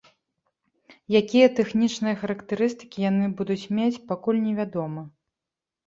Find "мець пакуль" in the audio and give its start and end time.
3.79-4.45